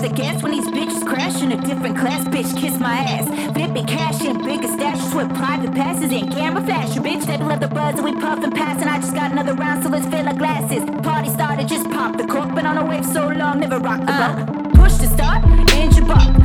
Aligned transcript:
The 0.00 0.08
gas 0.08 0.42
when 0.42 0.52
these 0.52 0.66
bitches 0.68 1.06
crash 1.06 1.42
in 1.42 1.52
a 1.52 1.60
different 1.60 1.98
class. 1.98 2.24
Bitch, 2.28 2.58
kiss 2.58 2.78
my 2.80 3.00
ass. 3.00 3.26
Flipping 3.52 3.84
cash 3.84 4.24
in 4.24 4.42
bigger 4.42 4.66
stashes 4.66 5.14
with 5.14 5.28
private 5.36 5.74
passes 5.74 6.10
and 6.10 6.32
camera 6.32 6.64
flash. 6.64 6.94
Your 6.94 7.04
bitch, 7.04 7.26
they 7.26 7.36
love 7.36 7.60
the 7.60 7.68
buzz 7.68 7.96
and 7.96 8.04
we 8.04 8.14
puff 8.14 8.42
and 8.42 8.54
pass. 8.54 8.80
And 8.80 8.88
I 8.88 8.98
just 8.98 9.14
got 9.14 9.30
another 9.30 9.52
round, 9.52 9.82
so 9.82 9.90
let's 9.90 10.06
fill 10.06 10.26
our 10.26 10.32
glasses. 10.32 10.84
Party 11.02 11.28
started, 11.28 11.68
just 11.68 11.84
pop 11.90 12.16
the 12.16 12.26
cork. 12.26 12.54
Been 12.54 12.64
on 12.64 12.78
a 12.78 12.84
wave 12.86 13.04
so 13.04 13.28
long, 13.28 13.60
never 13.60 13.78
rock 13.78 14.00
the 14.00 14.12
uh. 14.12 14.46
boat. 14.46 14.74
Push 14.74 14.96
to 15.00 15.06
start, 15.06 15.44
engine 15.74 16.06
buck. 16.06 16.39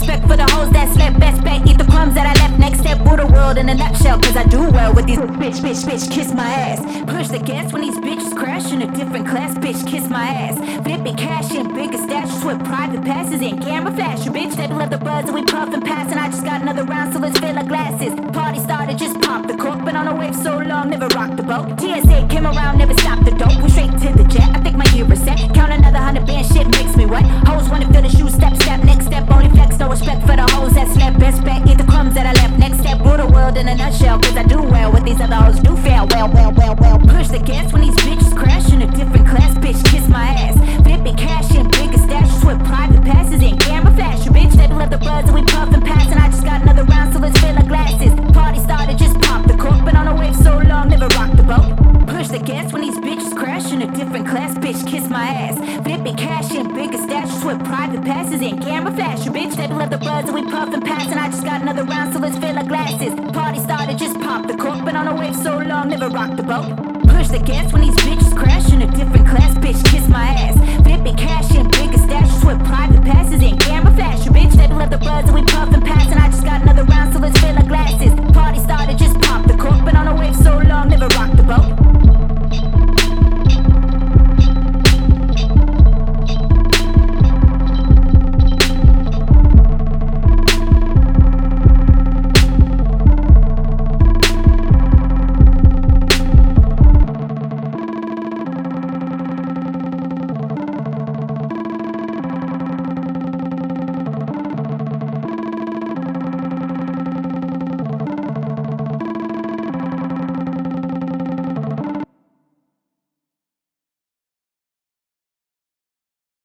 Respect 0.00 0.26
for 0.26 0.36
the 0.36 0.48
hoes 0.52 0.70
that 0.70 0.88
slept. 0.94 1.20
Best 1.20 1.44
bet, 1.44 1.66
eat 1.68 1.78
the 1.78 1.84
crumbs 1.84 2.14
that 2.14 2.26
I 2.26 2.34
left. 2.40 2.58
Next 2.58 2.80
step, 2.80 2.98
rule 3.00 3.16
the 3.16 3.26
world 3.26 3.58
in 3.58 3.68
a 3.68 3.74
nutshell. 3.74 4.18
Cause 4.20 4.36
I 4.36 4.44
do 4.44 4.70
well 4.70 4.94
with 4.94 5.06
these 5.06 5.18
bitch, 5.18 5.60
bitch, 5.60 5.84
bitch, 5.84 6.10
kiss 6.10 6.32
my 6.32 6.48
ass. 6.48 6.80
Push 7.06 7.28
the 7.28 7.38
gas 7.38 7.72
when 7.72 7.82
these 7.82 7.98
bitches 7.98 8.34
crash 8.36 8.72
in 8.72 8.82
a 8.82 8.90
different 8.96 9.28
class. 9.28 9.54
Bitch, 9.58 9.86
kiss 9.86 10.08
my 10.08 10.26
ass. 10.44 10.56
Flipping 10.84 11.16
cash 11.16 11.54
in 11.54 11.74
bigger 11.74 11.98
stashes 11.98 12.44
with 12.44 12.64
private 12.64 13.02
passes 13.04 13.40
and 13.42 13.62
camera 13.62 13.92
flash. 13.92 14.24
Your 14.24 14.34
bitch, 14.34 14.56
they 14.56 14.66
love 14.68 14.90
the 14.90 14.98
buzz 14.98 15.24
and 15.26 15.34
we 15.34 15.44
puff 15.44 15.70
and 16.10 16.18
I 16.18 16.28
just 16.28 16.44
got 16.44 16.60
another 16.60 16.84
round, 16.84 17.12
so 17.12 17.20
let's 17.20 17.38
fill 17.38 17.56
our 17.56 17.64
glasses. 17.64 18.14
Party 18.32 18.58
started, 18.58 18.98
just 18.98 19.20
pop 19.20 19.46
the 19.46 19.56
cork. 19.56 19.84
Been 19.84 19.96
on 19.96 20.08
a 20.08 20.14
wave 20.14 20.34
so 20.34 20.58
long, 20.58 20.90
never 20.90 21.06
rocked 21.14 21.36
the 21.36 21.42
boat. 21.42 21.78
TSA 21.78 22.26
came 22.28 22.46
around, 22.46 22.78
never 22.78 22.94
stopped 22.94 23.24
the 23.24 23.30
dope. 23.32 23.62
We 23.62 23.70
straight 23.70 23.92
to 23.92 24.10
the 24.16 24.24
jet. 24.24 24.50
I 24.54 24.60
think 24.60 24.76
my 24.76 24.86
year 24.92 25.10
is 25.12 25.22
set. 25.22 25.38
Count 25.54 25.72
another 25.72 25.98
hundred 25.98 26.26
band, 26.26 26.46
shit 26.46 26.59
world 33.40 33.56
in 33.56 33.68
a 33.68 33.74
nutshell. 33.74 34.18
Cause 34.18 34.36
I 34.36 34.42
do 34.42 34.62
well 34.62 34.92
with 34.92 35.04
these 35.04 35.20
other 35.20 35.34
hoes 35.34 35.58
do 35.60 35.76
fail. 35.76 36.06
Well, 36.10 36.28
well, 36.28 36.52
well, 36.52 36.74
well. 36.76 36.98
Push 36.98 37.28
the 37.28 37.38
gas 37.38 37.72
when 37.72 37.82
these 37.82 37.96
bitches 37.96 38.36
crash 38.36 38.72
in 38.72 38.82
a 38.82 38.90
different 38.98 39.26
class. 39.28 39.52
Bitch, 39.58 39.82
kiss 39.90 40.06
my 40.08 40.28
ass. 40.44 40.56
Flipping 40.84 41.16
cash 41.16 41.54
in 41.54 41.68
bigger 41.68 42.00
stashes 42.06 42.42
with 42.46 42.58
private 42.66 43.02
passes 43.02 43.42
and 43.42 43.58
camera 43.60 43.92
flash. 43.94 44.20
Bitch, 44.36 44.52
they 44.52 44.68
love 44.68 44.90
the 44.90 44.98
buzz 44.98 45.24
and 45.28 45.34
we 45.34 45.42
puff 45.44 45.72
and 45.72 45.84
pass. 45.84 46.06
And 46.10 46.20
I 46.20 46.30
just 46.30 46.44
got 46.44 46.62
another 46.62 46.84
round, 46.84 47.12
so 47.12 47.20
let's 47.20 47.38
fill 47.40 47.56
our 47.56 47.68
glasses. 47.72 48.12
Party 48.32 48.60
started, 48.60 48.98
just 48.98 49.20
pop 49.20 49.46
the 49.46 49.56
cork. 49.56 49.84
Been 49.84 49.96
on 49.96 50.08
a 50.08 50.14
wave 50.14 50.36
so 50.36 50.58
long, 50.58 50.88
never 50.88 51.08
rocked 51.18 51.36
the 51.36 51.42
boat. 51.42 51.70
Push 52.08 52.28
the 52.28 52.38
gas 52.38 52.72
when 52.72 52.82
these 52.82 52.98
bitches 52.98 53.34
crash 53.36 53.72
in 53.72 53.82
a 53.82 53.90
different 53.94 54.26
class. 54.28 54.54
Bitch, 54.58 54.86
kiss 54.86 55.08
my 55.08 55.28
ass. 55.44 55.56
Flipping 55.84 56.16
cash 56.16 56.52
in 56.54 56.74
bigger 56.74 56.98
stashes 56.98 57.44
with 57.44 57.58
private 57.64 58.02
passes 58.04 58.40
and 58.42 58.60
camera 58.62 58.92
flash. 58.92 59.20
Bitch, 59.36 59.54
they 59.56 59.66
love 59.68 59.90
the 59.90 59.98
buzz 59.98 60.24
and 60.28 60.34
we 60.34 60.42
puff 60.44 60.72
and 60.74 60.84
pass. 60.84 61.06
And 61.10 61.18
I 61.18 61.30
just 61.30 61.44
got 61.44 61.62
another 61.62 61.84
round, 61.84 62.12
so 62.12 62.18
let's 62.18 62.38
started, 63.70 63.96
just 63.96 64.18
pop 64.18 64.48
the 64.48 64.56
cork. 64.56 64.84
Been 64.84 64.96
on 64.96 65.06
a 65.06 65.14
wave 65.14 65.36
so 65.36 65.56
long, 65.58 65.90
never 65.90 66.08
rocked 66.08 66.36
the 66.36 66.42
boat. 66.42 66.74
Push 67.06 67.28
the 67.28 67.38
gas 67.38 67.72
when 67.72 67.82
these 67.82 67.94
bitches 67.98 68.36
crash 68.36 68.72
in 68.72 68.82
a 68.82 68.90
different 68.90 69.19